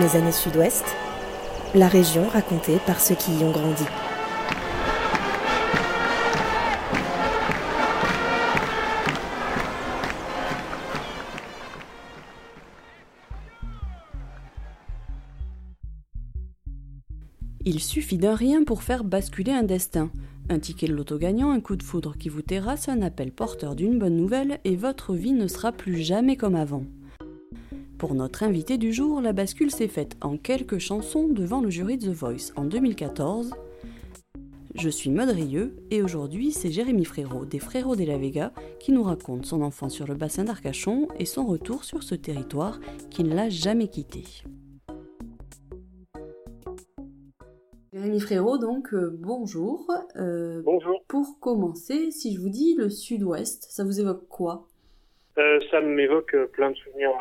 Mes 0.00 0.16
années 0.16 0.32
sud-ouest, 0.32 0.84
la 1.72 1.86
région 1.86 2.26
racontée 2.26 2.78
par 2.84 3.00
ceux 3.00 3.14
qui 3.14 3.30
y 3.32 3.44
ont 3.44 3.52
grandi. 3.52 3.84
Il 17.64 17.78
suffit 17.80 18.18
d'un 18.18 18.34
rien 18.34 18.64
pour 18.64 18.82
faire 18.82 19.04
basculer 19.04 19.52
un 19.52 19.62
destin. 19.62 20.10
Un 20.48 20.58
ticket 20.58 20.88
de 20.88 20.92
loto 20.92 21.18
gagnant, 21.18 21.52
un 21.52 21.60
coup 21.60 21.76
de 21.76 21.84
foudre 21.84 22.18
qui 22.18 22.28
vous 22.28 22.42
terrasse, 22.42 22.88
un 22.88 23.00
appel 23.00 23.30
porteur 23.30 23.76
d'une 23.76 24.00
bonne 24.00 24.16
nouvelle 24.16 24.58
et 24.64 24.74
votre 24.74 25.14
vie 25.14 25.32
ne 25.32 25.46
sera 25.46 25.70
plus 25.70 26.02
jamais 26.02 26.36
comme 26.36 26.56
avant. 26.56 26.82
Pour 27.98 28.14
notre 28.14 28.42
invité 28.42 28.76
du 28.76 28.92
jour, 28.92 29.20
la 29.20 29.32
bascule 29.32 29.70
s'est 29.70 29.88
faite 29.88 30.16
en 30.20 30.36
quelques 30.36 30.78
chansons 30.78 31.28
devant 31.28 31.60
le 31.60 31.70
jury 31.70 31.96
de 31.96 32.08
The 32.08 32.14
Voice 32.14 32.52
en 32.56 32.64
2014. 32.64 33.52
Je 34.74 34.88
suis 34.88 35.10
Modrieux 35.10 35.76
et 35.92 36.02
aujourd'hui 36.02 36.50
c'est 36.50 36.72
Jérémy 36.72 37.04
Frérot 37.04 37.44
des 37.44 37.60
Frérots 37.60 37.94
de 37.94 38.04
la 38.04 38.18
Vega 38.18 38.52
qui 38.80 38.90
nous 38.90 39.04
raconte 39.04 39.46
son 39.46 39.62
enfance 39.62 39.92
sur 39.92 40.08
le 40.08 40.14
bassin 40.14 40.42
d'Arcachon 40.42 41.06
et 41.16 41.24
son 41.24 41.46
retour 41.46 41.84
sur 41.84 42.02
ce 42.02 42.16
territoire 42.16 42.80
qui 43.10 43.22
ne 43.22 43.32
l'a 43.32 43.48
jamais 43.48 43.86
quitté. 43.86 44.24
Jérémy 47.92 48.18
Frérot, 48.18 48.58
donc 48.58 48.92
euh, 48.92 49.16
bonjour. 49.20 49.88
Euh, 50.16 50.60
bonjour. 50.64 51.04
Pour 51.06 51.38
commencer, 51.38 52.10
si 52.10 52.34
je 52.34 52.40
vous 52.40 52.50
dis 52.50 52.74
le 52.74 52.90
sud-ouest, 52.90 53.68
ça 53.70 53.84
vous 53.84 54.00
évoque 54.00 54.26
quoi? 54.28 54.66
Ça 55.36 55.80
m'évoque 55.80 56.36
plein 56.52 56.70
de 56.70 56.76
souvenirs 56.76 57.12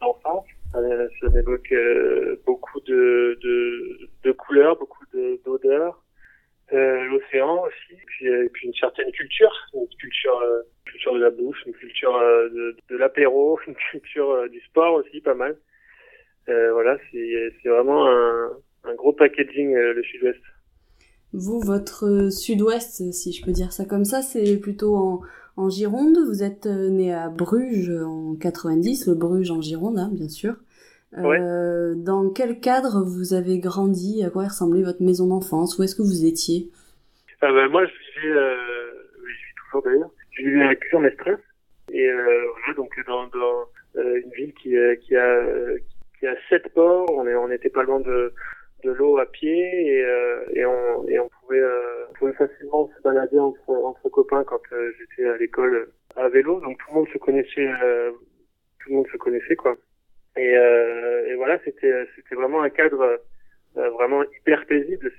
d'enfance. 0.00 0.46
Ça 0.72 0.80
m'évoque 1.34 1.74
beaucoup 2.46 2.80
de, 2.80 3.38
de, 4.22 4.32
couleurs, 4.32 4.78
beaucoup 4.78 5.04
d'odeurs. 5.44 6.02
L'océan 6.70 7.62
aussi, 7.64 8.00
puis, 8.06 8.26
et 8.26 8.48
puis 8.48 8.68
une 8.68 8.74
certaine 8.74 9.12
culture, 9.12 9.52
une 9.74 9.86
culture, 9.98 10.40
culture 10.86 11.14
de 11.14 11.20
la 11.20 11.30
bouffe, 11.30 11.58
une 11.66 11.74
culture 11.74 12.18
de, 12.18 12.74
de 12.88 12.96
l'apéro, 12.96 13.60
une 13.66 13.74
culture 13.90 14.48
du 14.48 14.60
sport 14.60 14.94
aussi, 14.94 15.20
pas 15.20 15.34
mal. 15.34 15.58
voilà, 16.46 16.96
c'est 17.12 17.68
vraiment 17.68 18.08
un, 18.08 18.52
un 18.84 18.94
gros 18.94 19.12
packaging 19.12 19.74
euh, 19.74 19.94
le 19.94 20.02
sud-ouest. 20.02 20.40
Vous, 21.32 21.60
votre 21.60 22.06
euh, 22.06 22.30
sud-ouest, 22.30 23.12
si 23.12 23.32
je 23.32 23.44
peux 23.44 23.52
dire 23.52 23.72
ça 23.72 23.84
comme 23.84 24.04
ça, 24.04 24.22
c'est 24.22 24.58
plutôt 24.58 24.96
en, 24.96 25.20
en 25.56 25.68
Gironde. 25.70 26.18
Vous 26.26 26.42
êtes 26.42 26.66
euh, 26.66 26.88
né 26.88 27.12
à 27.12 27.28
Bruges 27.28 27.90
en 27.90 28.34
90, 28.36 29.06
le 29.08 29.14
Bruges 29.14 29.50
en 29.50 29.60
Gironde, 29.60 29.98
hein, 29.98 30.10
bien 30.12 30.28
sûr. 30.28 30.54
Euh, 31.18 31.94
Dans 31.94 32.30
quel 32.30 32.60
cadre 32.60 33.02
vous 33.04 33.34
avez 33.34 33.58
grandi? 33.58 34.24
À 34.24 34.30
quoi 34.30 34.44
ressemblait 34.44 34.82
votre 34.82 35.02
maison 35.02 35.26
d'enfance? 35.26 35.78
Où 35.78 35.82
est-ce 35.82 35.94
que 35.94 36.02
vous 36.02 36.24
étiez? 36.24 36.70
Ah 37.42 37.52
ben, 37.52 37.68
Moi, 37.68 37.84
je 37.86 37.92
vivais, 38.20 38.34
euh, 38.34 38.54
je 39.18 39.30
vis 39.30 39.54
toujours 39.64 39.82
d'ailleurs, 39.82 40.10
je 40.30 40.42
vivais 40.42 40.62
à 40.62 40.74
Cure-Mestresse. 40.74 41.38
Et 41.92 42.08
euh, 42.08 42.44
voilà, 42.56 42.74
donc 42.76 42.90
dans, 43.06 43.26
dans 43.26 43.66
une 43.94 44.30
ville 44.34 44.54
qui, 44.54 44.74
qui, 45.02 45.16
a, 45.16 45.42
qui 46.18 46.26
a 46.26 46.34
sept 46.48 46.72
ports. 46.72 47.10
On, 47.14 47.26
est, 47.26 47.34
on 47.34 47.50
était 47.50 47.68
pas 47.68 47.82
loin 47.82 48.00
de, 48.00 48.32
de 48.84 48.90
l'eau 48.90 49.18
à 49.18 49.26
pied 49.26 49.58
et, 49.86 50.04
euh, 50.04 50.44
et, 50.54 50.64
on, 50.64 51.08
et 51.08 51.18
on, 51.18 51.28
pouvait, 51.52 51.64
euh, 51.64 52.06
on 52.10 52.12
pouvait 52.14 52.32
facilement 52.32 52.90
se 52.96 53.02
balader 53.02 53.38
entre, 53.38 54.08
copains 54.10 54.44
quand 54.44 54.60
euh, 54.72 54.92
j'étais 54.98 55.28
à 55.28 55.36
l'école 55.36 55.90
à 56.16 56.28
vélo. 56.28 56.60
Donc 56.60 56.78
tout 56.78 56.86
le 56.90 56.94
monde 56.94 57.08
se 57.08 57.18
connaissait, 57.18 57.68
tout 58.80 58.90
le 58.90 58.96
monde 58.96 59.06
se 59.08 59.16
connaissait 59.16 59.56
quoi. 59.56 59.76
Et, 60.36 60.54
voilà, 61.36 61.58
c'était 61.64 62.06
vraiment 62.34 62.62
un 62.62 62.70
cadre 62.70 63.20
vraiment 63.74 64.22
hyper 64.38 64.64
paisible. 64.66 65.10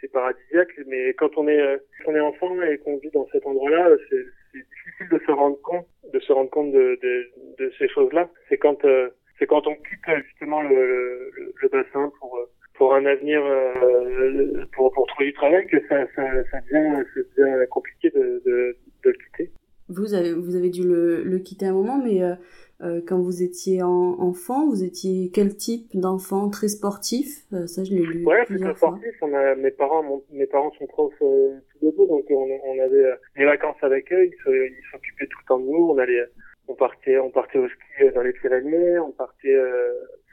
C'est 0.00 0.12
paradisiaque. 0.12 0.72
Mais 0.86 1.14
quand 1.14 1.36
on 1.36 1.48
est 1.48 2.20
enfant 2.20 2.62
et 2.62 2.78
qu'on 2.78 2.98
vit 2.98 3.10
dans 3.10 3.26
cet 3.32 3.46
endroit-là, 3.46 3.90
c'est 4.08 4.24
difficile 4.54 5.08
de 5.10 5.18
se 5.26 5.32
rendre 5.32 5.60
compte 5.60 6.72
de 6.72 7.72
ces 7.78 7.88
choses-là. 7.88 8.30
C'est 8.48 8.58
quand 8.58 8.84
on 8.84 9.74
quitte 9.74 10.24
justement 10.26 10.62
le, 10.62 11.32
le 11.60 11.68
bassin 11.68 12.12
pour 12.20 12.38
pour 12.76 12.94
un 12.94 13.04
avenir 13.06 13.44
euh, 13.44 14.64
pour, 14.74 14.92
pour 14.92 15.06
trouver 15.06 15.26
du 15.26 15.34
travail 15.34 15.66
que 15.66 15.78
ça, 15.88 16.06
ça, 16.14 16.22
ça, 16.50 16.60
devient, 16.60 17.04
ça 17.14 17.20
devient 17.36 17.68
compliqué 17.70 18.10
de, 18.10 18.42
de, 18.44 18.76
de, 19.04 19.10
le 19.10 19.12
quitter. 19.12 19.50
Vous 19.88 20.14
avez, 20.14 20.32
vous 20.32 20.56
avez 20.56 20.70
dû 20.70 20.82
le, 20.82 21.22
le 21.22 21.38
quitter 21.38 21.66
un 21.66 21.72
moment, 21.72 21.98
mais 22.02 22.22
euh, 22.22 22.34
euh 22.82 23.00
quand 23.06 23.18
vous 23.18 23.42
étiez 23.42 23.82
en, 23.82 24.20
enfant, 24.20 24.68
vous 24.68 24.82
étiez 24.82 25.30
quel 25.32 25.56
type 25.56 25.88
d'enfant 25.94 26.50
Très 26.50 26.68
sportif? 26.68 27.44
Euh, 27.52 27.66
Ça, 27.66 27.84
je 27.84 27.92
l'ai 27.92 28.02
lu. 28.02 28.24
Ouais, 28.24 28.44
très 28.44 28.58
sportif. 28.58 29.14
On 29.22 29.32
a, 29.32 29.54
mes, 29.54 29.70
parents, 29.70 30.22
mes 30.32 30.46
parents 30.46 30.72
sont 30.78 30.86
profs 30.86 31.18
tous 31.18 31.62
les 31.82 31.92
deux, 31.92 32.06
donc 32.06 32.24
on, 32.30 32.48
on 32.64 32.80
avait 32.80 33.04
les 33.36 33.44
vacances 33.44 33.82
avec 33.82 34.12
eux. 34.12 34.26
Ils 34.26 34.90
s'occupaient 34.90 35.26
tout 35.26 35.38
le 35.42 35.48
temps 35.48 35.58
de 35.60 35.66
nous. 35.66 35.90
On 35.92 35.98
allait, 35.98 36.24
on 36.68 36.74
partait, 36.74 37.18
on 37.18 37.30
partait 37.30 37.58
au 37.58 37.68
ski 37.68 38.12
dans 38.14 38.22
les 38.22 38.32
Pyrénées, 38.32 38.98
on 38.98 39.12
partait 39.12 39.56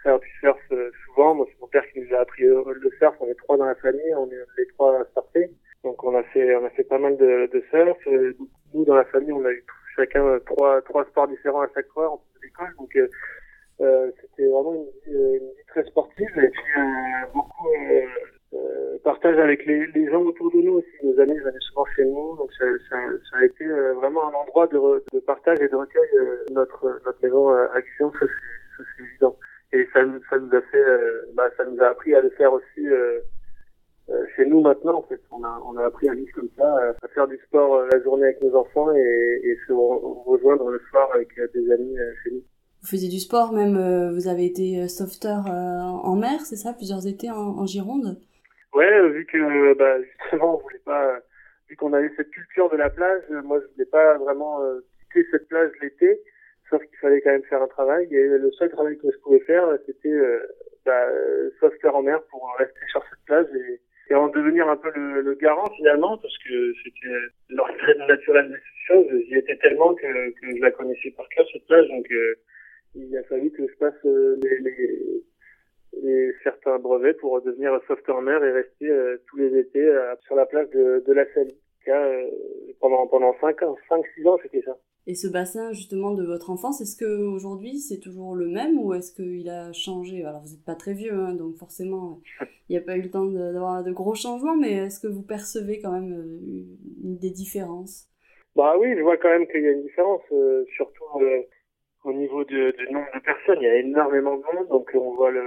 faire 0.03 0.19
du 0.19 0.29
surf 0.39 0.59
souvent. 1.05 1.35
Moi, 1.35 1.47
c'est 1.49 1.59
mon 1.61 1.67
père 1.67 1.83
qui 1.91 2.01
nous 2.01 2.15
a 2.15 2.19
appris 2.19 2.43
le 2.43 2.91
surf. 2.99 3.15
On 3.19 3.27
est 3.27 3.35
trois 3.35 3.57
dans 3.57 3.65
la 3.65 3.75
famille, 3.75 4.13
on 4.15 4.29
est 4.29 4.45
les 4.57 4.67
trois 4.67 5.03
surfés. 5.13 5.49
Donc 5.83 6.03
on 6.03 6.15
a 6.15 6.23
fait 6.23 6.55
on 6.55 6.65
a 6.65 6.69
fait 6.69 6.83
pas 6.83 6.97
mal 6.97 7.17
de, 7.17 7.49
de 7.51 7.63
surf. 7.69 7.97
Nous 8.73 8.85
dans 8.85 8.95
la 8.95 9.05
famille, 9.05 9.33
on 9.33 9.45
a 9.45 9.51
eu 9.51 9.63
chacun 9.95 10.39
trois 10.45 10.81
trois 10.83 11.05
sports 11.05 11.27
différents 11.27 11.61
à 11.61 11.69
chaque 11.73 11.87
fois 11.89 12.11
en 12.11 12.21
l'école. 12.41 12.73
Donc 12.77 12.95
euh, 12.95 13.07
euh, 13.81 14.11
c'était 14.21 14.47
vraiment 14.49 14.73
une 14.75 14.85
vie, 15.11 15.17
une 15.17 15.49
vie, 15.49 15.65
très 15.67 15.83
sportive 15.85 16.29
et 16.37 16.49
puis 16.49 16.63
euh, 16.77 17.25
beaucoup 17.33 17.67
euh, 18.53 18.97
partage 19.03 19.37
avec 19.39 19.65
les, 19.65 19.87
les, 19.87 20.09
gens 20.11 20.21
autour 20.21 20.51
de 20.51 20.57
nous 20.57 20.73
aussi. 20.73 20.87
Nos 21.03 21.19
amis 21.19 21.37
venaient 21.39 21.59
souvent 21.59 21.85
chez 21.95 22.05
nous, 22.05 22.37
donc 22.37 22.53
ça, 22.53 22.65
ça, 22.89 22.97
ça 23.31 23.37
a 23.37 23.45
été 23.45 23.65
vraiment 23.95 24.29
un 24.29 24.33
endroit 24.33 24.67
de, 24.67 25.03
de 25.11 25.19
partage 25.21 25.59
et 25.59 25.67
de 25.67 25.75
recueil. 25.75 26.09
notre 26.51 27.01
notre 27.05 27.21
maison 27.23 27.49
à 27.49 27.81
Guillaume, 27.81 28.11
c'est 28.19 29.03
évident 29.03 29.35
et 29.73 29.87
ça, 29.91 30.01
ça 30.29 30.37
nous 30.37 30.55
a 30.55 30.61
fait, 30.61 30.77
euh, 30.77 31.25
bah, 31.33 31.49
ça 31.57 31.65
nous 31.65 31.81
a 31.81 31.87
appris 31.87 32.13
à 32.13 32.21
le 32.21 32.29
faire 32.31 32.53
aussi 32.53 32.87
euh, 32.87 33.19
euh, 34.09 34.25
chez 34.35 34.45
nous 34.45 34.61
maintenant. 34.61 34.99
En 34.99 35.01
fait, 35.03 35.19
on 35.31 35.43
a, 35.43 35.61
on 35.65 35.75
a 35.77 35.85
appris 35.85 36.07
à 36.09 36.13
vivre 36.13 36.31
comme 36.35 36.49
ça, 36.55 36.93
à 37.01 37.07
faire 37.09 37.27
du 37.27 37.37
sport 37.47 37.83
la 37.91 38.01
journée 38.03 38.25
avec 38.25 38.41
nos 38.41 38.55
enfants 38.55 38.93
et, 38.95 39.41
et 39.43 39.57
se 39.67 39.73
rejoindre 39.73 40.69
le 40.69 40.79
soir 40.89 41.09
avec 41.13 41.29
des 41.53 41.71
amis 41.71 41.97
chez 42.23 42.31
nous. 42.31 42.43
Vous 42.81 42.87
faisiez 42.87 43.09
du 43.09 43.19
sport, 43.19 43.53
même 43.53 44.11
vous 44.13 44.27
avez 44.27 44.45
été 44.45 44.87
sauveteur 44.89 45.45
en 45.47 46.15
mer, 46.15 46.41
c'est 46.41 46.57
ça, 46.57 46.73
plusieurs 46.73 47.07
étés 47.07 47.31
en, 47.31 47.57
en 47.57 47.65
Gironde? 47.65 48.17
Ouais, 48.73 49.09
vu 49.09 49.25
que 49.25 49.73
bah, 49.75 50.01
justement 50.01 50.55
on 50.57 50.61
voulait 50.61 50.81
pas, 50.83 51.19
vu 51.69 51.77
qu'on 51.77 51.93
avait 51.93 52.11
cette 52.17 52.29
culture 52.29 52.69
de 52.69 52.75
la 52.75 52.89
plage, 52.89 53.23
moi 53.45 53.59
je 53.61 53.71
voulais 53.71 53.89
pas 53.89 54.17
vraiment 54.17 54.59
quitter 55.13 55.25
cette 55.31 55.47
plage 55.47 55.71
l'été 55.81 56.19
sauf 56.73 56.83
qu'il 56.87 56.97
fallait 56.97 57.21
quand 57.21 57.31
même 57.31 57.43
faire 57.43 57.61
un 57.61 57.67
travail. 57.67 58.07
Et 58.11 58.27
le 58.27 58.51
seul 58.53 58.71
travail 58.71 58.97
que 58.97 59.11
je 59.11 59.17
pouvais 59.19 59.41
faire, 59.41 59.77
c'était 59.85 60.09
euh, 60.09 60.39
bah, 60.85 61.07
sauveteur 61.59 61.95
en 61.95 62.01
mer 62.01 62.21
pour 62.31 62.51
rester 62.57 62.79
sur 62.91 63.03
cette 63.03 63.25
plage 63.25 63.47
et, 63.53 63.79
en 64.15 64.27
devenir 64.27 64.67
un 64.69 64.77
peu 64.77 64.91
le, 64.95 65.33
garant 65.35 65.67
finalement, 65.75 66.17
parce 66.19 66.37
que 66.39 66.73
c'était 66.83 67.15
l'ordre 67.49 68.07
naturel 68.07 68.47
des 68.49 68.57
choses. 68.85 69.07
J'y 69.27 69.35
étais 69.35 69.57
tellement 69.57 69.95
que, 69.95 70.29
que 70.29 70.55
je 70.55 70.61
la 70.61 70.69
connaissais 70.69 71.09
par 71.17 71.27
cœur 71.29 71.45
cette 71.51 71.65
plage, 71.65 71.87
donc 71.87 72.05
euh, 72.11 72.35
il 72.93 73.17
a 73.17 73.23
fallu 73.23 73.49
que 73.49 73.67
je 73.67 73.73
passe 73.77 74.05
euh, 74.05 74.39
les, 76.03 76.31
certains 76.43 76.77
brevets 76.77 77.17
pour 77.17 77.41
devenir 77.41 77.79
sauveteur 77.87 78.17
en 78.17 78.21
mer 78.21 78.43
et 78.43 78.51
rester 78.51 78.87
euh, 78.87 79.17
tous 79.27 79.37
les 79.37 79.57
étés 79.57 79.91
sur 80.27 80.35
la 80.35 80.45
plage 80.45 80.69
de, 80.69 81.03
de 81.07 81.13
la 81.13 81.25
Salie. 81.33 81.57
pendant 82.79 83.07
pendant 83.07 83.35
cinq 83.41 83.63
ans, 83.63 83.75
cinq 83.89 84.05
six 84.15 84.27
ans, 84.27 84.37
c'était 84.43 84.61
ça. 84.61 84.77
Et 85.05 85.15
ce 85.15 85.27
bassin 85.27 85.73
justement 85.73 86.11
de 86.11 86.23
votre 86.23 86.49
enfance, 86.49 86.79
est-ce 86.79 86.95
que 86.95 87.25
aujourd'hui 87.27 87.79
c'est 87.79 87.99
toujours 87.99 88.35
le 88.35 88.47
même 88.47 88.79
ou 88.79 88.93
est-ce 88.93 89.13
qu'il 89.13 89.49
a 89.49 89.73
changé? 89.73 90.23
Alors 90.23 90.41
vous 90.41 90.51
n'êtes 90.51 90.65
pas 90.65 90.75
très 90.75 90.93
vieux, 90.93 91.13
hein, 91.13 91.33
donc 91.33 91.57
forcément 91.57 92.21
il 92.69 92.73
n'y 92.73 92.77
a 92.77 92.81
pas 92.81 92.95
eu 92.95 93.01
le 93.01 93.11
temps 93.11 93.25
d'avoir 93.25 93.83
de, 93.83 93.91
gros 93.91 94.15
changements, 94.15 94.55
mais 94.55 94.71
est-ce 94.71 95.01
que 95.01 95.07
vous 95.07 95.21
percevez 95.21 95.81
quand 95.81 95.91
même 95.91 96.13
euh, 96.13 97.17
des 97.19 97.31
différences? 97.31 98.07
Bah 98.55 98.75
oui, 98.79 98.95
je 98.95 99.01
vois 99.01 99.17
quand 99.17 99.29
même 99.29 99.47
qu'il 99.47 99.61
y 99.61 99.67
a 99.67 99.71
une 99.71 99.81
différence, 99.81 100.21
euh, 100.31 100.63
surtout 100.75 101.03
euh, 101.19 101.41
au 102.05 102.13
niveau 102.13 102.45
du 102.45 102.71
nombre 102.91 103.07
de 103.13 103.19
personnes. 103.19 103.57
Il 103.59 103.65
y 103.65 103.67
a 103.67 103.79
énormément 103.79 104.37
de 104.37 104.43
monde, 104.43 104.67
donc 104.69 104.89
on 104.93 105.15
voit 105.15 105.31
le 105.31 105.43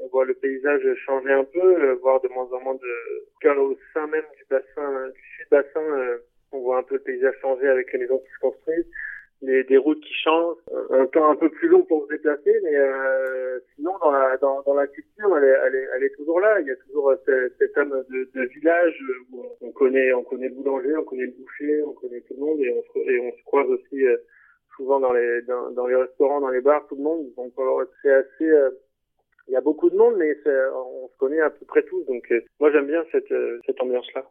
on 0.00 0.08
voit 0.08 0.24
le 0.24 0.34
paysage 0.34 0.82
changer 1.06 1.32
un 1.32 1.44
peu, 1.44 1.92
voir 2.00 2.20
de 2.20 2.28
moins 2.30 2.48
en 2.52 2.60
moins 2.60 2.74
de 2.74 3.48
au 3.48 3.76
sein 3.94 4.06
même 4.08 4.24
du 4.36 4.44
bassin, 4.50 5.08
du 5.14 5.20
sud 5.36 5.46
bassin 5.50 6.18
on 6.52 6.60
voit 6.60 6.78
un 6.78 6.82
peu 6.82 6.94
le 6.94 7.00
paysage 7.00 7.34
changer 7.40 7.68
avec 7.68 7.92
les 7.92 8.00
maisons 8.00 8.18
qui 8.18 8.30
se 8.30 8.38
construisent, 8.40 8.90
les, 9.42 9.64
des 9.64 9.76
routes 9.76 10.00
qui 10.00 10.14
changent, 10.14 10.56
un 10.90 11.06
temps 11.06 11.30
un 11.30 11.36
peu 11.36 11.50
plus 11.50 11.68
long 11.68 11.82
pour 11.82 12.04
se 12.04 12.12
déplacer, 12.12 12.52
mais 12.62 12.76
euh, 12.76 13.58
sinon 13.74 13.92
dans 14.00 14.12
la 14.12 14.36
dans, 14.36 14.62
dans 14.62 14.74
la 14.74 14.86
culture, 14.86 15.36
elle 15.36 15.44
est, 15.44 15.56
elle 15.66 15.74
est, 15.74 15.88
elle 15.96 16.04
est 16.04 16.14
toujours 16.16 16.40
là. 16.40 16.60
Il 16.60 16.68
y 16.68 16.70
a 16.70 16.76
toujours 16.76 17.12
cette, 17.26 17.52
cette 17.58 17.76
âme 17.76 18.04
de, 18.08 18.30
de, 18.32 18.44
village 18.54 18.96
où 19.32 19.42
on 19.60 19.72
connaît 19.72 20.12
on 20.12 20.22
connaît 20.22 20.48
le 20.48 20.54
boulanger, 20.54 20.96
on 20.96 21.04
connaît 21.04 21.26
le 21.26 21.32
boucher, 21.32 21.82
on 21.82 21.92
connaît 21.92 22.20
tout 22.20 22.34
le 22.34 22.40
monde 22.40 22.60
et 22.60 22.70
on 22.70 22.82
se, 22.82 23.10
et 23.10 23.20
on 23.20 23.36
se 23.36 23.44
croise 23.44 23.68
aussi 23.68 24.06
euh, 24.06 24.16
souvent 24.76 25.00
dans 25.00 25.12
les 25.12 25.42
dans, 25.42 25.86
les 25.86 25.96
restaurants, 25.96 26.40
dans 26.40 26.50
les 26.50 26.60
bars, 26.60 26.86
tout 26.88 26.96
le 26.96 27.02
monde. 27.02 27.26
Donc 27.36 27.52
c'est 28.02 28.12
assez 28.12 28.48
euh, 28.48 28.70
il 29.48 29.52
y 29.52 29.56
a 29.56 29.60
beaucoup 29.60 29.90
de 29.90 29.96
monde, 29.96 30.16
mais 30.18 30.36
on 30.74 31.08
se 31.08 31.16
connaît 31.18 31.40
à 31.40 31.50
peu 31.50 31.64
près 31.66 31.82
tous. 31.82 32.04
Donc 32.04 32.30
euh, 32.30 32.42
moi 32.60 32.70
j'aime 32.72 32.86
bien 32.86 33.04
cette, 33.12 33.30
euh, 33.32 33.58
cette 33.66 33.80
ambiance-là. 33.80 34.24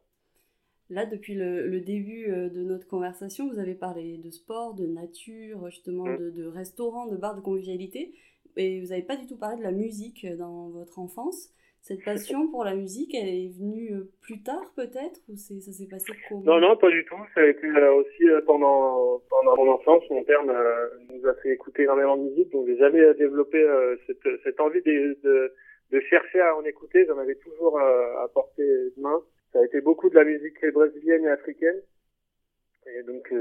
Là, 0.91 1.05
depuis 1.05 1.33
le, 1.33 1.79
début 1.79 2.31
euh, 2.31 2.49
de 2.49 2.61
notre 2.61 2.85
conversation, 2.87 3.49
vous 3.49 3.59
avez 3.59 3.75
parlé 3.75 4.17
de 4.17 4.29
sport, 4.29 4.75
de 4.75 4.85
nature, 4.85 5.69
justement 5.69 6.05
mm. 6.05 6.17
de, 6.17 6.29
de 6.29 6.45
restaurants, 6.45 7.07
de 7.07 7.15
bars 7.15 7.35
de 7.35 7.41
convivialité, 7.41 8.13
et 8.57 8.79
vous 8.81 8.87
n'avez 8.87 9.01
pas 9.01 9.15
du 9.15 9.25
tout 9.25 9.37
parlé 9.37 9.57
de 9.57 9.63
la 9.63 9.71
musique 9.71 10.27
dans 10.37 10.69
votre 10.69 10.99
enfance. 10.99 11.49
Cette 11.81 12.03
passion 12.03 12.47
pour 12.47 12.63
la 12.63 12.75
musique, 12.75 13.15
elle 13.15 13.27
est 13.27 13.57
venue 13.57 13.91
euh, 13.91 14.07
plus 14.21 14.43
tard 14.43 14.71
peut-être 14.75 15.19
ou 15.29 15.35
ça 15.35 15.55
s'est 15.59 15.87
passé 15.89 16.13
comment? 16.29 16.43
Non, 16.43 16.59
non, 16.59 16.77
pas 16.77 16.91
du 16.91 17.03
tout. 17.05 17.15
Ça 17.33 17.41
a 17.41 17.47
été 17.47 17.65
euh, 17.65 17.93
aussi 17.95 18.29
euh, 18.29 18.39
pendant, 18.45 19.19
pendant 19.27 19.57
mon 19.57 19.71
enfance. 19.71 20.03
Mon 20.11 20.23
père 20.23 20.43
nous 20.43 21.27
a 21.27 21.33
fait 21.41 21.49
écouter 21.49 21.83
énormément 21.83 22.17
de 22.17 22.29
musique, 22.29 22.51
donc 22.51 22.67
j'ai 22.67 22.77
jamais 22.77 23.01
développé 23.15 23.65
cette, 24.05 24.27
cette 24.43 24.59
envie 24.59 24.81
de, 24.83 25.17
de, 25.23 25.53
de, 25.91 25.99
chercher 26.01 26.39
à 26.41 26.55
en 26.55 26.63
écouter. 26.65 27.03
J'en 27.07 27.17
avais 27.17 27.35
toujours 27.35 27.79
à 27.79 28.27
portée 28.31 28.63
de 28.63 29.01
main. 29.01 29.19
Ça 29.53 29.59
a 29.59 29.65
été 29.65 29.81
beaucoup 29.81 30.09
de 30.09 30.15
la 30.15 30.23
musique 30.23 30.65
brésilienne 30.73 31.25
et 31.25 31.29
africaine. 31.29 31.81
Et 32.87 33.03
donc 33.03 33.31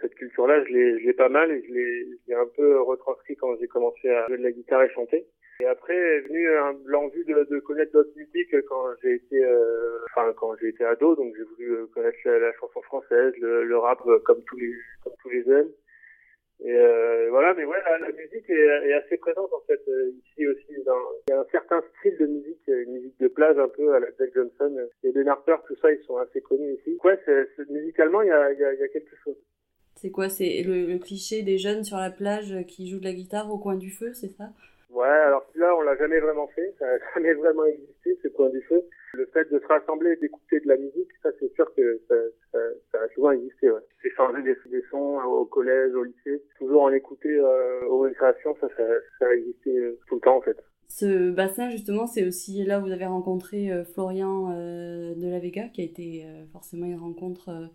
cette 0.00 0.14
culture-là, 0.14 0.64
je 0.64 0.72
l'ai 0.72 1.12
pas 1.12 1.28
mal 1.28 1.50
et 1.52 1.62
je 1.68 1.72
l'ai 1.72 2.34
un 2.34 2.48
peu 2.56 2.80
retranscrit 2.80 3.36
quand 3.36 3.56
j'ai 3.60 3.68
commencé 3.68 4.08
à 4.08 4.26
jouer 4.26 4.38
de 4.38 4.42
la 4.42 4.50
guitare 4.50 4.82
et 4.82 4.90
chanter. 4.90 5.26
Et 5.60 5.66
après 5.66 5.96
est 5.96 6.20
venu 6.20 6.46
l'envie 6.86 7.24
de, 7.24 7.42
de, 7.50 7.58
connaître 7.58 7.90
d'autres 7.90 8.16
musiques 8.16 8.54
quand 8.68 8.94
j'ai 9.02 9.14
été, 9.14 9.44
euh, 9.44 9.98
enfin 10.06 10.32
quand 10.34 10.54
j'ai 10.60 10.68
été 10.68 10.84
ado, 10.84 11.16
donc 11.16 11.34
j'ai 11.36 11.42
voulu 11.42 11.72
euh, 11.72 11.86
connaître 11.92 12.16
la, 12.24 12.52
chanson 12.52 12.80
française, 12.82 13.34
le, 13.40 13.64
le, 13.64 13.76
rap 13.76 13.98
euh, 14.06 14.20
comme 14.20 14.40
tous 14.44 14.56
les 14.56 14.72
comme 15.02 15.14
tous 15.20 15.30
les 15.30 15.42
jeunes. 15.42 15.68
Et 16.68 16.76
euh, 16.76 17.28
voilà, 17.30 17.54
mais 17.54 17.64
ouais, 17.64 17.78
la, 17.98 18.12
musique 18.12 18.50
est, 18.50 18.92
assez 18.92 19.16
présente 19.16 19.50
en 19.54 19.60
fait 19.66 19.80
ici 20.18 20.46
aussi. 20.46 20.66
Il 20.68 20.84
y 21.30 21.32
a 21.32 21.40
un 21.40 21.46
certain 21.50 21.82
style 21.98 22.18
de 22.18 22.26
musique, 22.26 22.60
une 22.66 22.92
musique 22.92 23.18
de 23.20 23.28
plage 23.28 23.58
un 23.58 23.68
peu 23.68 23.94
à 23.94 24.00
la 24.00 24.08
Jack 24.18 24.34
Johnson. 24.34 24.76
Et 25.02 25.10
Ben 25.12 25.26
Harper, 25.28 25.56
tout 25.66 25.76
ça, 25.80 25.90
ils 25.90 26.04
sont 26.04 26.18
assez 26.18 26.42
connus 26.42 26.74
ici. 26.74 26.98
Ouais, 27.02 27.18
musicalement, 27.70 28.20
il 28.20 28.28
y 28.28 28.32
a, 28.32 28.88
quelque 28.88 29.16
chose. 29.24 29.36
C'est 29.94 30.10
quoi 30.10 30.28
C'est 30.28 30.62
le 30.62 30.98
cliché 30.98 31.42
des 31.42 31.56
jeunes 31.56 31.84
sur 31.84 31.96
la 31.96 32.10
plage 32.10 32.54
qui 32.66 32.90
jouent 32.90 33.00
de 33.00 33.06
la 33.06 33.14
guitare 33.14 33.50
au 33.50 33.56
coin 33.56 33.76
du 33.76 33.90
feu, 33.90 34.12
c'est 34.12 34.28
ça? 34.28 34.50
Ouais, 34.90 35.06
alors 35.06 35.44
là, 35.54 35.74
on 35.76 35.82
l'a 35.82 35.96
jamais 35.96 36.18
vraiment 36.18 36.48
fait, 36.48 36.74
ça 36.78 36.86
n'a 36.86 36.98
jamais 37.14 37.34
vraiment 37.34 37.66
existé, 37.66 38.18
ce 38.22 38.28
point 38.28 38.48
du 38.50 38.62
feu. 38.62 38.82
Le 39.14 39.26
fait 39.26 39.50
de 39.50 39.58
se 39.58 39.66
rassembler 39.66 40.12
et 40.12 40.16
d'écouter 40.16 40.60
de 40.60 40.68
la 40.68 40.76
musique, 40.76 41.08
ça 41.22 41.30
c'est 41.38 41.52
sûr 41.54 41.72
que 41.74 42.00
ça, 42.08 42.14
ça, 42.52 42.58
ça, 42.92 42.98
a 43.02 43.08
souvent 43.14 43.32
existé. 43.32 43.70
Ouais. 43.70 43.80
Échanger 44.04 44.42
des, 44.42 44.56
des 44.70 44.84
sons 44.90 45.18
au 45.24 45.44
collège, 45.44 45.94
au 45.94 46.04
lycée, 46.04 46.42
toujours 46.58 46.82
en 46.82 46.92
écouter 46.92 47.38
euh, 47.38 47.86
aux 47.86 48.00
récréations, 48.00 48.56
ça, 48.60 48.68
ça, 48.76 48.84
ça 49.18 49.26
a 49.26 49.32
existé 49.34 49.76
euh, 49.76 49.98
tout 50.08 50.16
le 50.16 50.20
temps 50.20 50.36
en 50.36 50.42
fait. 50.42 50.56
Ce 50.88 51.30
bassin, 51.30 51.68
justement, 51.68 52.06
c'est 52.06 52.26
aussi 52.26 52.64
là 52.64 52.80
où 52.80 52.86
vous 52.86 52.92
avez 52.92 53.06
rencontré 53.06 53.70
euh, 53.70 53.84
Florian 53.84 54.50
euh, 54.50 55.14
de 55.14 55.28
la 55.28 55.38
Vega, 55.38 55.68
qui 55.68 55.82
a 55.82 55.84
été 55.84 56.24
euh, 56.24 56.46
forcément 56.46 56.86
une 56.86 56.98
rencontre 56.98 57.70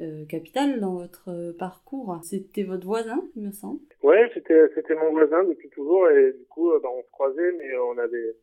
euh, 0.00 0.24
capitale 0.26 0.80
dans 0.80 0.94
votre 0.94 1.28
euh, 1.28 1.52
parcours. 1.58 2.18
C'était 2.22 2.62
votre 2.62 2.86
voisin, 2.86 3.22
il 3.36 3.46
me 3.46 3.52
semble. 3.52 3.80
Ouais, 4.02 4.30
c'était 4.34 4.94
mon 4.94 5.10
voisin 5.10 5.44
depuis 5.44 5.68
toujours 5.70 6.08
et 6.08 6.32
du 6.32 6.44
coup, 6.46 6.72
euh, 6.72 6.80
bah, 6.82 6.88
on 6.94 7.02
se 7.02 7.10
croisait, 7.10 7.52
mais 7.52 7.76
on 7.76 7.98
avait 7.98 8.36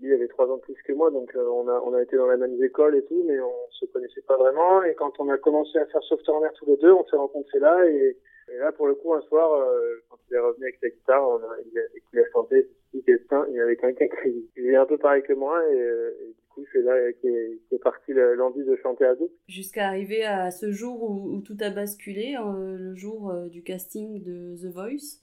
lui 0.00 0.14
avait 0.14 0.28
trois 0.28 0.50
ans 0.50 0.56
plus 0.56 0.74
que 0.86 0.94
moi, 0.94 1.10
donc 1.10 1.30
on 1.36 1.68
a 1.68 1.82
on 1.84 1.92
a 1.92 2.02
été 2.02 2.16
dans 2.16 2.26
la 2.26 2.38
même 2.38 2.62
école 2.64 2.96
et 2.96 3.04
tout, 3.04 3.22
mais 3.26 3.38
on 3.38 3.70
se 3.70 3.84
connaissait 3.86 4.22
pas 4.22 4.38
vraiment. 4.38 4.82
Et 4.82 4.94
quand 4.94 5.12
on 5.18 5.28
a 5.28 5.36
commencé 5.36 5.76
à 5.78 5.84
faire 5.86 6.02
Software 6.04 6.50
tous 6.54 6.64
les 6.64 6.78
deux, 6.78 6.90
on 6.90 7.04
s'est 7.04 7.16
rencontrés 7.16 7.58
là 7.58 7.86
et, 7.86 8.16
et, 8.50 8.56
là 8.56 8.72
pour 8.72 8.86
le 8.86 8.94
coup 8.94 9.12
un 9.12 9.20
soir, 9.20 9.62
quand 10.08 10.16
il 10.30 10.36
est 10.36 10.40
revenu 10.40 10.64
avec 10.64 10.78
sa 10.80 10.88
guitare, 10.88 11.28
on 11.28 11.36
a, 11.36 11.56
il, 11.70 11.78
a, 11.78 11.82
il 12.14 12.18
a 12.18 12.30
chanté, 12.32 12.66
il 12.94 13.54
y 13.54 13.60
avait 13.60 13.76
quelqu'un 13.76 14.08
qui, 14.22 14.48
qui 14.54 14.68
est 14.68 14.76
un 14.76 14.86
peu 14.86 14.96
pareil 14.96 15.22
que 15.22 15.34
moi 15.34 15.62
et, 15.70 15.76
et 15.76 16.34
c'est 16.72 16.82
là 16.82 16.94
qu'est 17.20 17.58
est 17.72 17.78
partie 17.78 18.12
l'envie 18.12 18.64
de 18.64 18.76
chanter 18.76 19.04
à 19.04 19.14
deux. 19.14 19.30
Jusqu'à 19.48 19.86
arriver 19.86 20.24
à 20.24 20.50
ce 20.50 20.70
jour 20.70 21.02
où, 21.02 21.40
tout 21.40 21.56
a 21.60 21.70
basculé, 21.70 22.36
euh, 22.36 22.76
le 22.76 22.94
jour 22.94 23.30
euh, 23.30 23.48
du 23.48 23.62
casting 23.62 24.22
de 24.22 24.56
The 24.56 24.72
Voice. 24.72 25.20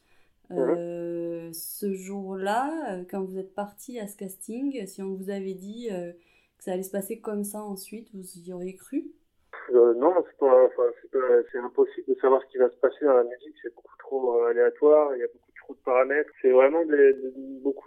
Euh, 0.51 1.49
ce 1.51 1.93
jour-là, 1.93 3.03
quand 3.11 3.21
vous 3.21 3.37
êtes 3.37 3.53
parti 3.53 3.99
à 3.99 4.07
ce 4.07 4.15
casting, 4.15 4.85
si 4.87 5.01
on 5.01 5.13
vous 5.13 5.29
avait 5.29 5.55
dit 5.55 5.89
que 5.89 6.63
ça 6.63 6.71
allait 6.71 6.83
se 6.83 6.91
passer 6.91 7.19
comme 7.19 7.43
ça 7.43 7.61
ensuite, 7.61 8.07
vous 8.13 8.23
y 8.39 8.53
auriez 8.53 8.75
cru? 8.75 9.11
Non, 9.73 10.13
c'est 11.51 11.57
impossible 11.57 12.07
de 12.07 12.15
savoir 12.21 12.41
ce 12.43 12.47
qui 12.47 12.57
va 12.57 12.69
se 12.69 12.77
passer 12.77 13.03
dans 13.03 13.15
la 13.15 13.23
musique, 13.25 13.55
c'est 13.61 13.75
beaucoup 13.75 13.97
trop 13.99 14.41
aléatoire, 14.43 15.13
il 15.15 15.19
y 15.19 15.23
a 15.23 15.27
beaucoup 15.27 15.73
de 15.73 15.83
paramètres. 15.83 16.29
C'est 16.41 16.51
vraiment 16.51 16.83
beaucoup 16.85 17.86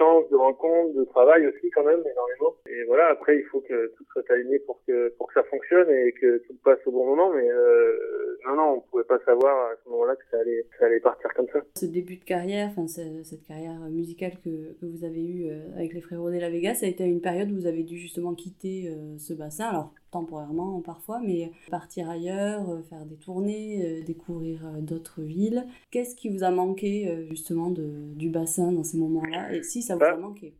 de 0.00 0.36
rencontres, 0.36 0.94
de 0.94 1.04
travail 1.04 1.46
aussi 1.46 1.70
quand 1.70 1.84
même, 1.84 2.00
énormément. 2.00 2.56
Et 2.68 2.84
voilà, 2.84 3.08
après, 3.08 3.36
il 3.36 3.44
faut 3.44 3.60
que 3.60 3.92
tout 3.96 4.04
soit 4.12 4.30
aligné 4.30 4.58
pour 4.60 4.80
que, 4.86 5.10
pour 5.18 5.28
que 5.28 5.34
ça 5.34 5.42
fonctionne 5.44 5.90
et 5.90 6.12
que 6.12 6.38
tout 6.46 6.54
passe 6.64 6.78
au 6.86 6.90
bon 6.90 7.06
moment. 7.06 7.30
Mais 7.32 7.48
euh, 7.50 8.29
non, 8.46 8.56
non, 8.56 8.74
on 8.76 8.80
pouvait 8.80 9.04
pas 9.04 9.18
savoir 9.24 9.70
à 9.70 9.74
ce 9.82 9.88
moment-là 9.90 10.16
que 10.16 10.22
ça 10.30 10.38
allait, 10.38 10.66
ça 10.78 10.86
allait 10.86 11.00
partir 11.00 11.32
comme 11.34 11.46
ça. 11.52 11.60
Ce 11.74 11.86
début 11.86 12.16
de 12.16 12.24
carrière, 12.24 12.70
enfin 12.70 12.86
cette 12.86 13.42
carrière 13.46 13.78
musicale 13.90 14.32
que, 14.42 14.74
que 14.80 14.86
vous 14.86 15.04
avez 15.04 15.24
eue 15.24 15.50
euh, 15.50 15.74
avec 15.76 15.92
les 15.92 16.00
frérots 16.00 16.30
de 16.30 16.38
la 16.38 16.50
Vega, 16.50 16.74
ça 16.74 16.86
a 16.86 16.88
été 16.88 17.04
une 17.04 17.20
période 17.20 17.50
où 17.50 17.54
vous 17.54 17.66
avez 17.66 17.82
dû 17.82 17.96
justement 17.98 18.34
quitter 18.34 18.88
euh, 18.88 19.18
ce 19.18 19.34
bassin. 19.34 19.66
Alors 19.66 19.92
temporairement 20.10 20.80
parfois, 20.80 21.20
mais 21.24 21.50
partir 21.70 22.10
ailleurs, 22.10 22.68
euh, 22.68 22.82
faire 22.82 23.04
des 23.06 23.16
tournées, 23.16 24.02
découvrir 24.04 24.60
d'autres 24.80 25.22
villes. 25.22 25.64
Qu'est-ce 25.90 26.16
qui 26.16 26.28
vous 26.28 26.42
a 26.42 26.50
manqué 26.50 27.26
justement 27.28 27.70
de, 27.70 28.14
du 28.14 28.28
bassin 28.28 28.72
dans 28.72 28.82
ces 28.82 28.98
moments-là 28.98 29.54
Et 29.54 29.62
si 29.62 29.82
ça 29.82 29.94
vous 29.94 30.02
a 30.02 30.12
bah, 30.12 30.16
manqué? 30.16 30.54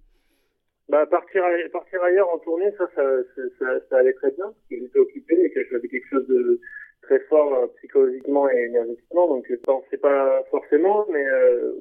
Bah, 0.88 1.06
partir, 1.06 1.42
partir 1.72 2.02
ailleurs 2.02 2.28
en 2.30 2.38
tournée, 2.38 2.70
ça, 2.76 2.88
ça, 2.94 3.02
ça, 3.58 3.66
ça 3.88 3.98
allait 3.98 4.12
très 4.14 4.30
bien, 4.32 4.46
parce 4.46 4.66
que 4.68 4.76
j'étais 4.76 4.98
occupé 4.98 5.34
et 5.44 5.50
que 5.50 5.60
j'avais 5.70 5.88
quelque 5.88 6.08
chose 6.08 6.26
de 6.26 6.60
très 7.10 7.20
fort 7.24 7.52
euh, 7.54 7.66
psychologiquement 7.78 8.48
et 8.48 8.66
énergétiquement, 8.66 9.26
donc 9.26 9.44
je 9.50 9.56
pensais 9.56 9.96
pas 9.96 10.44
forcément, 10.50 11.06
mais 11.10 11.24
euh, 11.26 11.72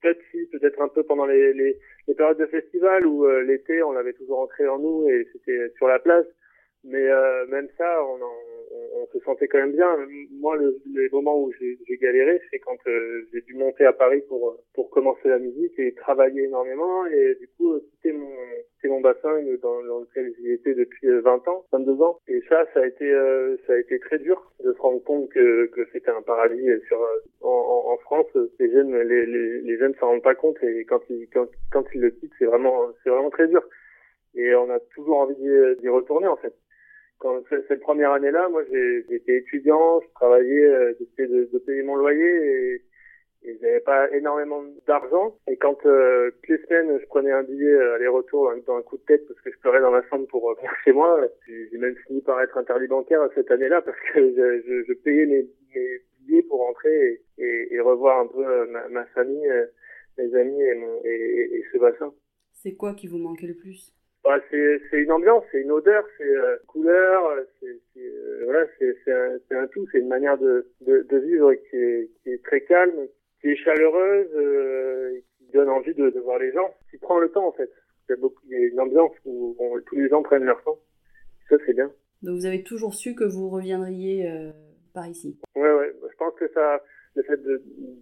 peut-être 0.00 0.20
si, 0.30 0.46
peut-être 0.46 0.80
un 0.80 0.88
peu 0.88 1.02
pendant 1.02 1.26
les, 1.26 1.52
les, 1.52 1.76
périodes 2.16 2.38
de 2.38 2.46
festival 2.46 3.04
où 3.04 3.26
euh, 3.26 3.42
l'été, 3.42 3.82
on 3.82 3.90
l'avait 3.90 4.12
toujours 4.12 4.38
ancré 4.38 4.68
en 4.68 4.78
nous 4.78 5.08
et 5.08 5.26
c'était 5.32 5.72
sur 5.76 5.88
la 5.88 5.98
place. 5.98 6.26
Mais 6.84 7.04
même 7.48 7.68
ça, 7.76 8.00
on, 8.04 8.14
on, 8.14 8.55
on, 8.94 9.06
se 9.12 9.18
sentait 9.24 9.48
quand 9.48 9.58
même 9.58 9.72
bien. 9.72 9.96
Moi, 10.32 10.56
le, 10.56 10.78
les 10.94 11.08
moments 11.10 11.40
où 11.40 11.52
j'ai 11.52 11.96
galéré, 11.98 12.40
c'est 12.50 12.58
quand 12.58 12.76
j'ai 13.32 13.40
dû 13.42 13.54
monter 13.54 13.84
à 13.84 13.92
Paris 13.92 14.22
pour 14.28 14.58
pour 14.74 14.90
commencer 14.90 15.28
la 15.28 15.38
musique 15.38 15.78
et 15.78 15.94
travailler 15.94 16.44
énormément 16.44 17.06
et 17.06 17.34
du 17.40 17.48
coup 17.56 17.78
quitter 17.80 18.12
mon 18.12 18.30
c'est 18.80 18.88
mon 18.88 19.00
bassin 19.00 19.40
dans, 19.62 19.80
lequel 19.80 20.32
j'y 20.38 20.52
étais 20.52 20.74
depuis 20.74 21.08
20 21.08 21.48
euh, 21.48 21.50
ans, 21.50 21.64
22 21.72 22.02
ans. 22.02 22.18
Et 22.28 22.40
ça, 22.48 22.64
ça 22.74 22.80
a 22.80 22.86
été, 22.86 23.10
euh, 23.10 23.56
ça 23.66 23.72
a 23.72 23.78
été 23.78 23.98
très 23.98 24.18
dur 24.18 24.52
de 24.64 24.72
se 24.72 24.78
rendre 24.78 25.02
compte 25.02 25.28
que, 25.30 25.66
que 25.66 25.86
c'était 25.92 26.10
un 26.10 26.22
paradis 26.22 26.68
sur, 26.86 27.00
euh, 27.00 27.20
en, 27.42 27.92
en, 27.92 27.96
France. 27.98 28.26
Les 28.58 28.70
jeunes, 28.70 28.96
les, 28.96 29.26
les, 29.26 29.60
les 29.60 29.78
jeunes 29.78 29.94
s'en 29.98 30.08
rendent 30.08 30.22
pas 30.22 30.34
compte 30.34 30.62
et 30.62 30.84
quand 30.84 31.00
ils, 31.10 31.28
quand, 31.32 31.46
quand 31.72 31.84
ils 31.94 32.00
le 32.00 32.10
quittent, 32.10 32.32
c'est 32.38 32.44
vraiment, 32.44 32.88
c'est 33.02 33.10
vraiment 33.10 33.30
très 33.30 33.48
dur. 33.48 33.62
Et 34.34 34.54
on 34.54 34.68
a 34.70 34.78
toujours 34.94 35.18
envie 35.18 35.34
d'y 35.34 35.88
retourner, 35.88 36.26
en 36.26 36.36
fait. 36.36 36.54
Quand 37.18 37.42
cette 37.48 37.80
première 37.80 38.12
année-là, 38.12 38.48
moi, 38.50 38.62
j'étais 39.08 39.38
étudiant, 39.38 40.00
je 40.00 40.06
travaillais, 40.14 40.94
j'essayais 40.98 41.28
de, 41.28 41.48
de 41.50 41.58
payer 41.58 41.82
mon 41.82 41.96
loyer 41.96 42.24
et 42.24 42.82
et 43.46 43.56
j'avais 43.60 43.80
pas 43.80 44.10
énormément 44.12 44.62
d'argent. 44.86 45.36
Et 45.48 45.56
quand 45.56 45.86
euh, 45.86 46.30
toutes 46.30 46.48
les 46.48 46.66
semaines 46.66 46.98
je 47.00 47.06
prenais 47.06 47.30
un 47.30 47.44
billet 47.44 47.64
euh, 47.64 47.94
aller-retour 47.94 48.52
dans 48.66 48.76
un 48.76 48.82
coup 48.82 48.96
de 48.96 49.02
tête 49.02 49.26
parce 49.28 49.40
que 49.40 49.52
je 49.52 49.58
pleurais 49.58 49.80
dans 49.80 49.92
ma 49.92 50.02
chambre 50.08 50.26
pour 50.26 50.50
euh, 50.50 50.54
chez 50.84 50.92
moi, 50.92 51.20
j'ai 51.46 51.78
même 51.78 51.96
fini 52.06 52.20
par 52.20 52.40
être 52.40 52.58
interdit 52.58 52.88
bancaire 52.88 53.28
cette 53.34 53.50
année-là 53.50 53.82
parce 53.82 53.98
que 54.12 54.20
je, 54.20 54.62
je, 54.66 54.84
je 54.88 54.92
payais 54.94 55.26
mes, 55.26 55.46
mes, 55.74 56.02
billets 56.20 56.42
pour 56.42 56.58
rentrer 56.58 57.22
et, 57.38 57.42
et, 57.44 57.74
et 57.74 57.80
revoir 57.80 58.20
un 58.20 58.26
peu 58.26 58.44
euh, 58.44 58.66
ma, 58.66 58.88
ma, 58.88 59.04
famille, 59.06 59.48
mes 60.18 60.34
amis 60.34 60.60
et, 60.60 60.74
mon, 60.74 61.00
et, 61.04 61.50
et 61.54 61.64
ce 61.72 61.78
bassin. 61.78 62.12
C'est 62.52 62.74
quoi 62.74 62.94
qui 62.94 63.06
vous 63.06 63.18
manquait 63.18 63.46
le 63.46 63.54
plus? 63.54 63.94
Bah, 64.26 64.40
c'est 64.50 64.80
c'est 64.90 65.02
une 65.02 65.12
ambiance, 65.12 65.44
c'est 65.52 65.60
une 65.60 65.70
odeur, 65.70 66.04
c'est 66.18 66.24
euh, 66.24 66.56
couleur, 66.66 67.22
c'est 67.60 67.80
voilà, 68.44 68.66
c'est 68.78 68.96
c'est 69.04 69.12
un, 69.12 69.38
un, 69.52 69.66
tout, 69.68 69.86
c'est 69.92 69.98
une 69.98 70.08
manière 70.08 70.36
de, 70.36 70.66
de, 70.80 71.06
de 71.08 71.16
vivre 71.18 71.54
qui 71.54 71.76
est, 71.76 72.10
qui 72.22 72.30
est 72.30 72.44
très 72.44 72.62
calme, 72.62 73.06
qui 73.40 73.48
est 73.48 73.56
chaleureuse, 73.56 74.28
euh, 74.34 75.20
qui 75.38 75.52
donne 75.52 75.68
envie 75.68 75.94
de, 75.94 76.10
de, 76.10 76.20
voir 76.20 76.38
les 76.38 76.52
gens, 76.52 76.74
qui 76.90 76.98
prend 76.98 77.18
le 77.18 77.30
temps 77.30 77.46
en 77.46 77.52
fait. 77.52 77.70
Il 78.08 78.12
y 78.12 78.14
a, 78.14 78.16
beaucoup, 78.16 78.42
il 78.46 78.52
y 78.52 78.56
a 78.56 78.66
une 78.66 78.80
ambiance 78.80 79.12
où 79.24 79.56
tous 79.86 79.96
les 79.96 80.08
gens 80.08 80.22
prennent 80.22 80.44
leur 80.44 80.62
temps. 80.64 80.78
Ça 81.48 81.56
c'est 81.64 81.74
bien. 81.74 81.90
Donc 82.22 82.36
vous 82.36 82.46
avez 82.46 82.62
toujours 82.62 82.94
su 82.94 83.14
que 83.14 83.24
vous 83.24 83.48
reviendriez 83.48 84.28
euh, 84.28 84.50
par 84.92 85.06
ici? 85.06 85.38
Ouais 85.54 85.72
ouais, 85.72 85.92
je 86.02 86.16
pense 86.16 86.34
que 86.34 86.48
ça, 86.52 86.82
le 87.16 87.22
fait 87.22 87.40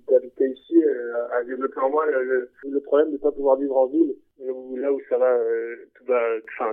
d'habiter 0.08 0.48
ici 0.48 0.82
euh, 0.82 1.38
a 1.38 1.44
développé 1.44 1.78
en 1.80 1.90
moi 1.90 2.04
le, 2.06 2.80
problème 2.80 3.08
de 3.08 3.12
ne 3.14 3.18
pas 3.18 3.32
pouvoir 3.32 3.56
vivre 3.56 3.76
en 3.76 3.86
ville, 3.86 4.14
là 4.76 4.92
où 4.92 5.00
ça 5.08 5.16
va, 5.16 5.32
euh, 5.32 5.76
tout 5.94 6.04
va, 6.06 6.20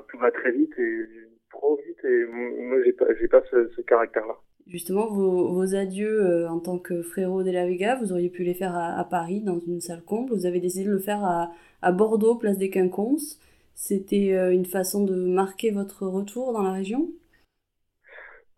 tout 0.09 0.17
va 0.17 0.31
très 0.31 0.51
vite 0.51 0.77
et 0.77 1.05
trop 1.51 1.79
vite 1.85 2.03
et 2.03 2.25
moi 2.25 2.81
j'ai 2.83 2.93
pas, 2.93 3.05
pas 3.39 3.43
ce, 3.49 3.81
caractère-là 3.81 4.35
Justement, 4.67 5.07
vos, 5.07 5.75
adieux 5.75 6.23
euh, 6.23 6.49
en 6.49 6.59
tant 6.59 6.77
que 6.77 7.01
frérot 7.01 7.43
de 7.43 7.51
la 7.51 7.65
Vega, 7.65 7.95
vous 7.95 8.13
auriez 8.13 8.29
pu 8.29 8.43
les 8.43 8.53
faire 8.53 8.75
à, 8.75 9.03
Paris, 9.09 9.41
dans 9.41 9.59
une 9.59 9.81
salle 9.81 10.01
comble. 10.03 10.33
Vous 10.33 10.45
avez 10.45 10.59
décidé 10.59 10.85
de 10.85 10.91
le 10.91 10.99
faire 10.99 11.51
à, 11.81 11.91
Bordeaux, 11.91 12.35
place 12.35 12.57
des 12.57 12.69
Quinconces. 12.69 13.39
C'était 13.75 14.33
euh, 14.33 14.51
une 14.51 14.65
façon 14.65 15.03
de 15.03 15.15
marquer 15.15 15.71
votre 15.71 16.05
retour 16.05 16.53
dans 16.53 16.61
la 16.61 16.71
région? 16.71 17.09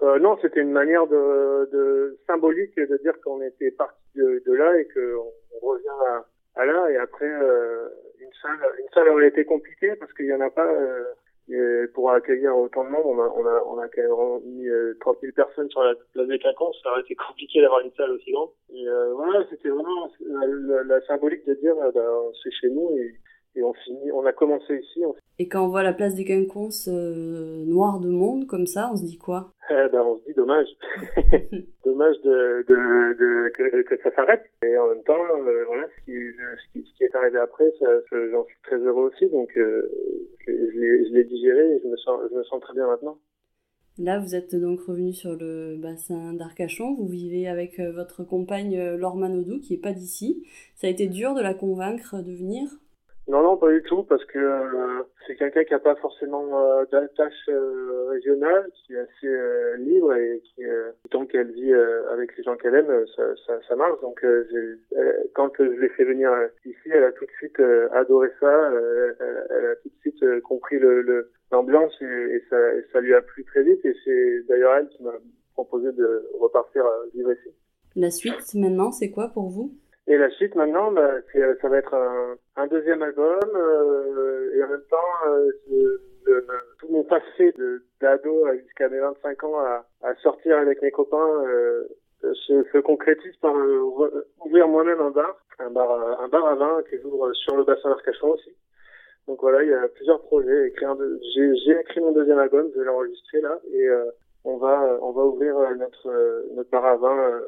Euh, 0.03 0.19
Non, 0.19 0.37
c'était 0.41 0.61
une 0.61 0.71
manière 0.71 1.07
de, 1.07 2.17
symbolique 2.27 2.75
de 2.77 2.97
dire 2.97 3.13
qu'on 3.23 3.41
était 3.41 3.71
parti 3.71 3.99
de, 4.15 4.53
là 4.53 4.77
et 4.77 4.87
qu'on 4.87 5.31
on 5.61 5.67
revient 5.67 6.25
à, 6.55 6.65
là. 6.65 6.91
Et 6.91 6.97
après, 6.97 7.25
une, 7.27 8.33
salle, 8.41 8.59
une 8.79 8.89
salle 8.93 9.09
aurait 9.09 9.27
été 9.27 9.45
compliquée 9.45 9.95
parce 9.95 10.13
qu'il 10.13 10.25
n'y 10.25 10.33
en 10.33 10.41
a 10.41 10.49
pas 10.49 10.69
et 11.49 11.87
pour 11.93 12.09
accueillir 12.11 12.55
autant 12.57 12.85
de 12.85 12.89
monde, 12.89 13.03
on 13.05 13.19
a, 13.19 13.27
on 13.35 13.45
a, 13.45 13.63
on 13.67 13.77
a 13.77 13.87
quand 13.89 14.01
même 14.01 14.41
mis 14.45 14.67
30 15.01 15.17
000 15.21 15.33
personnes 15.35 15.69
sur 15.69 15.83
la 15.83 15.93
place 16.13 16.27
des 16.27 16.39
Quinconces. 16.39 16.79
Ça 16.81 16.91
aurait 16.91 17.01
été 17.01 17.15
compliqué 17.15 17.61
d'avoir 17.61 17.81
une 17.81 17.91
salle 17.91 18.11
aussi 18.11 18.31
grande. 18.31 18.49
Et 18.73 18.87
euh, 18.87 19.13
voilà, 19.13 19.45
c'était 19.49 19.67
vraiment 19.67 20.09
la, 20.21 20.83
la, 20.83 21.01
symbolique 21.01 21.45
de 21.45 21.53
dire, 21.55 21.75
euh, 21.81 21.91
bah, 21.93 22.31
c'est 22.41 22.51
chez 22.51 22.69
nous 22.69 22.97
et, 22.97 23.13
et 23.55 23.63
on 23.63 23.73
finit, 23.73 24.11
on 24.11 24.25
a 24.25 24.33
commencé 24.33 24.75
ici. 24.77 25.03
Et 25.39 25.47
quand 25.47 25.65
on 25.65 25.69
voit 25.69 25.83
la 25.83 25.93
place 25.93 26.15
des 26.15 26.25
Quinconces 26.25 26.87
euh, 26.91 27.65
noire 27.65 27.99
de 27.99 28.09
monde 28.09 28.47
comme 28.47 28.67
ça, 28.67 28.89
on 28.91 28.95
se 28.95 29.03
dit 29.03 29.17
quoi? 29.17 29.51
Eh 29.69 29.89
ben, 29.91 30.01
on 30.01 30.19
se 30.19 30.25
dit 30.25 30.33
dommage, 30.33 30.67
dommage 31.85 32.15
de, 32.21 32.65
de, 32.67 33.13
de 33.17 33.49
que, 33.49 33.81
que, 33.83 34.01
ça 34.03 34.13
s'arrête. 34.15 34.43
Et 34.63 34.77
en 34.77 34.87
même 34.89 35.03
temps, 35.03 35.23
euh, 35.47 35.63
voilà, 35.65 35.87
ce 35.87 36.05
qui, 36.05 36.11
ce, 36.11 36.71
qui, 36.71 36.85
ce 36.85 36.97
qui, 36.97 37.03
est 37.03 37.15
arrivé 37.15 37.39
après, 37.39 37.71
j'en 38.11 38.45
suis 38.45 38.57
très 38.63 38.77
heureux 38.77 39.11
aussi. 39.13 39.27
Donc, 39.29 39.55
euh, 39.57 39.89
je, 40.45 41.13
l'ai 41.13 41.23
digéré 41.23 41.75
et 41.75 41.79
je 41.83 41.87
me 41.87 41.97
sens, 41.97 42.19
je 42.29 42.37
me 42.37 42.43
sens 42.43 42.61
très 42.61 42.73
bien 42.73 42.87
maintenant. 42.87 43.17
Là, 43.99 44.19
vous 44.19 44.35
êtes 44.35 44.55
donc 44.55 44.81
revenu 44.81 45.13
sur 45.13 45.35
le 45.35 45.77
bassin 45.77 46.33
d'Arcachon. 46.33 46.95
Vous 46.95 47.07
vivez 47.07 47.47
avec 47.47 47.79
euh, 47.79 47.91
votre 47.91 48.23
compagne 48.23 48.95
Laure 48.95 49.15
Manodou, 49.15 49.59
qui 49.59 49.75
est 49.75 49.81
pas 49.81 49.93
d'ici. 49.93 50.47
Ça 50.75 50.87
a 50.87 50.89
été 50.89 51.07
dur 51.07 51.35
de 51.35 51.41
la 51.41 51.53
convaincre 51.53 52.21
de 52.21 52.33
venir? 52.33 52.67
Non, 53.27 53.41
non, 53.41 53.55
pas 53.55 53.71
du 53.71 53.81
tout, 53.83 54.03
parce 54.03 54.23
que 54.25 54.37
euh, 54.37 55.03
c'est 55.25 55.37
quelqu'un 55.37 55.63
qui 55.63 55.71
n'a 55.71 55.79
pas 55.79 55.95
forcément 55.95 56.59
euh, 56.59 56.85
d'attache 56.91 57.47
euh, 57.47 58.09
régionale, 58.09 58.69
qui 58.73 58.93
est 58.93 58.99
assez 58.99 59.27
euh, 59.27 59.77
libre 59.77 60.13
et 60.13 60.41
qui, 60.43 60.63
tant 61.09 61.25
qu'elle 61.25 61.51
vit 61.51 61.73
avec 62.11 62.35
les 62.37 62.43
gens 62.43 62.57
qu'elle 62.57 62.75
aime, 62.75 63.05
ça, 63.15 63.23
ça, 63.47 63.59
ça, 63.67 63.75
marche. 63.77 63.99
Donc, 64.01 64.25
quand 65.33 65.51
je 65.57 65.63
l'ai 65.63 65.89
fait 65.89 66.03
venir 66.03 66.31
ici, 66.65 66.89
elle 66.91 67.05
a 67.05 67.11
tout 67.13 67.25
de 67.25 67.31
suite 67.31 67.59
adoré 67.93 68.29
ça, 68.41 68.71
elle, 69.19 69.65
a 69.67 69.75
tout 69.77 69.89
de 69.89 69.99
suite 70.01 70.41
compris 70.41 70.79
l'ambiance 71.51 71.95
le, 72.01 72.33
et, 72.33 72.35
et, 72.35 72.43
ça, 72.49 72.75
et, 72.75 72.85
ça, 72.91 72.99
lui 72.99 73.13
a 73.13 73.21
plu 73.21 73.45
très 73.45 73.63
vite. 73.63 73.85
Et 73.85 73.95
c'est 74.03 74.43
d'ailleurs 74.49 74.75
elle 74.75 74.89
qui 74.89 75.01
m'a 75.01 75.13
proposé 75.53 75.93
de 75.93 76.29
repartir 76.39 76.83
vivre 77.13 77.31
ici. 77.31 77.55
La 77.95 78.11
suite, 78.11 78.53
maintenant, 78.55 78.91
c'est 78.91 79.11
quoi 79.11 79.29
pour 79.29 79.49
vous? 79.49 79.73
Et 80.07 80.17
la 80.17 80.29
suite 80.31 80.55
maintenant, 80.55 80.91
bah, 80.91 81.11
ça 81.61 81.69
va 81.69 81.77
être 81.77 81.93
un, 81.93 82.35
un 82.57 82.67
deuxième 82.67 83.01
album 83.01 83.39
euh, 83.55 84.53
et 84.55 84.63
en 84.63 84.67
même 84.67 84.83
temps, 84.89 85.29
euh, 85.29 85.51
tout 86.79 86.87
mon 86.89 87.03
passé 87.03 87.53
d'ado 88.01 88.47
jusqu'à 88.61 88.89
mes 88.89 88.99
25 88.99 89.43
ans 89.45 89.59
à, 89.59 89.85
à, 90.01 90.15
sortir 90.15 90.57
avec 90.57 90.81
mes 90.81 90.91
copains 90.91 91.43
euh, 91.47 91.87
se, 92.21 92.63
se, 92.63 92.77
concrétise 92.79 93.35
par 93.37 93.55
euh, 93.55 93.79
ouvrir 94.45 94.67
moi-même 94.67 94.99
un 94.99 95.11
bar, 95.11 95.37
un 95.59 95.69
bar, 95.69 96.21
un 96.21 96.27
bar 96.27 96.45
à 96.47 96.55
vin 96.55 96.83
qui 96.89 96.97
ouvre 97.05 97.31
sur 97.33 97.55
le 97.55 97.63
bassin 97.63 97.89
d'Arcachon 97.89 98.31
aussi. 98.31 98.51
Donc 99.27 99.39
voilà, 99.41 99.63
il 99.63 99.69
y 99.69 99.73
a 99.73 99.87
plusieurs 99.87 100.21
projets. 100.21 100.73
J'ai 101.33 101.79
écrit 101.79 102.01
mon 102.01 102.11
deuxième 102.11 102.39
album, 102.39 102.69
je 102.73 102.79
vais 102.79 102.85
l'enregistrer 102.85 103.39
là 103.39 103.57
et 103.71 103.87
euh, 103.87 104.05
on 104.43 104.57
va 104.57 104.97
on 105.01 105.11
va 105.11 105.23
ouvrir 105.23 105.55
notre 105.77 106.53
notre 106.55 106.69
bar 106.69 106.85
à 106.85 106.97
vin 106.97 107.41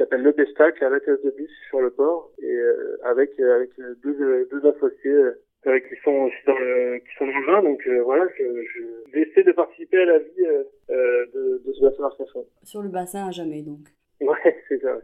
s'appelle 0.00 0.22
Le 0.22 0.32
Pestac 0.32 0.82
à 0.82 0.88
la 0.88 1.00
case 1.00 1.22
de 1.22 1.30
bus 1.30 1.50
sur 1.68 1.80
le 1.80 1.90
port 1.90 2.32
et 2.42 2.46
euh, 2.50 2.98
avec 3.04 3.38
euh, 3.38 3.56
avec 3.56 3.70
deux, 4.02 4.48
deux 4.50 4.68
associés 4.68 5.10
euh, 5.12 5.78
qui 5.80 5.94
sont 6.02 6.10
aussi 6.10 6.36
dans 6.46 6.58
le 6.58 6.98
qui 6.98 7.14
sont 7.18 7.26
dans 7.26 7.38
le 7.38 7.46
vin 7.46 7.62
donc 7.62 7.86
voilà 8.04 8.26
je, 8.38 8.42
je 8.42 9.12
vais 9.12 9.22
essayer 9.22 9.44
de 9.44 9.52
participer 9.52 9.98
à 9.98 10.04
la 10.06 10.18
vie 10.18 10.46
de, 10.88 11.62
de 11.64 11.72
ce 11.72 11.80
bassin 11.82 12.02
d'Arcachon. 12.02 12.46
Sur 12.62 12.82
le 12.82 12.88
bassin 12.88 13.28
à 13.28 13.30
jamais 13.30 13.62
donc. 13.62 13.88
Ouais 14.20 14.64
c'est 14.68 14.80
ça. 14.80 14.98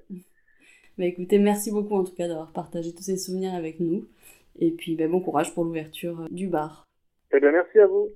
Mais 0.98 1.08
écoutez 1.08 1.38
merci 1.38 1.70
beaucoup 1.70 1.94
en 1.94 2.04
tout 2.04 2.14
cas 2.14 2.28
d'avoir 2.28 2.52
partagé 2.52 2.94
tous 2.94 3.02
ces 3.02 3.16
souvenirs 3.16 3.54
avec 3.54 3.80
nous 3.80 4.06
et 4.58 4.70
puis 4.70 4.96
ben, 4.96 5.10
bon 5.10 5.20
courage 5.20 5.54
pour 5.54 5.64
l'ouverture 5.64 6.26
du 6.30 6.48
bar. 6.48 6.84
Eh 7.32 7.40
bien 7.40 7.52
merci 7.52 7.78
à 7.78 7.86
vous. 7.86 8.10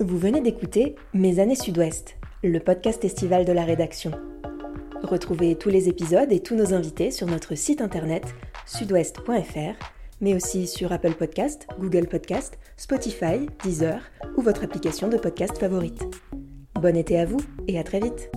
Vous 0.00 0.16
venez 0.16 0.40
d'écouter 0.40 0.94
Mes 1.12 1.40
années 1.40 1.54
Sud-Ouest, 1.54 2.16
le 2.42 2.58
podcast 2.58 3.04
estival 3.04 3.44
de 3.44 3.52
la 3.52 3.66
rédaction. 3.66 4.12
Retrouvez 5.02 5.56
tous 5.56 5.68
les 5.68 5.90
épisodes 5.90 6.32
et 6.32 6.40
tous 6.40 6.54
nos 6.54 6.72
invités 6.72 7.10
sur 7.10 7.26
notre 7.26 7.54
site 7.54 7.82
internet 7.82 8.24
sudouest.fr, 8.64 9.84
mais 10.22 10.34
aussi 10.34 10.66
sur 10.66 10.90
Apple 10.90 11.12
Podcast, 11.12 11.66
Google 11.78 12.08
Podcast, 12.08 12.58
Spotify, 12.78 13.46
Deezer 13.62 14.00
ou 14.38 14.40
votre 14.40 14.64
application 14.64 15.08
de 15.08 15.18
podcast 15.18 15.58
favorite. 15.58 16.02
Bon 16.76 16.96
été 16.96 17.20
à 17.20 17.26
vous 17.26 17.40
et 17.68 17.78
à 17.78 17.84
très 17.84 18.00
vite 18.00 18.30